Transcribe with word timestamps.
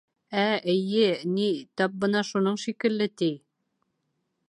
—Ә, 0.43 0.45
эйе, 0.73 1.11
ни, 1.35 1.51
тап 1.81 2.01
бына 2.05 2.25
шуның 2.31 2.61
шикелле, 2.65 3.13
ти. 3.23 3.33